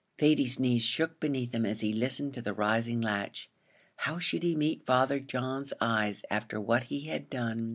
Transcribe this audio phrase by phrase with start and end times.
[0.17, 3.51] Thady's knees shook beneath him as he listened to the rising latch.
[3.97, 7.69] How should he meet Father John's eyes after what he had done?